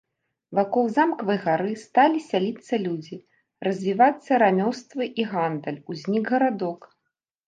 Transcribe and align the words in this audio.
Вакол 0.59 0.85
замкавай 0.91 1.37
гары 1.43 1.73
сталі 1.81 2.19
сяліцца 2.29 2.79
людзі, 2.85 3.17
развівацца 3.67 4.39
рамёствы 4.45 5.03
і 5.25 5.27
гандаль, 5.35 5.79
узнік 5.95 6.25
гарадок. 6.37 6.79